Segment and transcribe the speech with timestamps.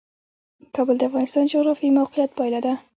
[0.75, 2.73] کابل د افغانستان د جغرافیایي موقیعت پایله ده.